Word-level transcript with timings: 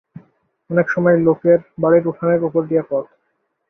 অনেক 0.69 0.87
সময় 0.89 1.17
লোকের 1.19 1.59
বাড়ির 1.81 2.05
উঠানের 2.07 2.41
উপর 2.43 2.61
দিয়া 2.67 2.83
পথ। 2.89 3.05